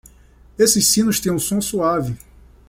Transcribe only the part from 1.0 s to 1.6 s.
têm um